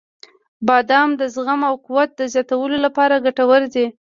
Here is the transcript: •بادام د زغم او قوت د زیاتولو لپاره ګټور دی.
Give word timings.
•بادام 0.67 1.09
د 1.19 1.21
زغم 1.35 1.61
او 1.69 1.75
قوت 1.85 2.09
د 2.15 2.21
زیاتولو 2.33 2.77
لپاره 2.85 3.23
ګټور 3.25 3.61
دی. 3.73 3.85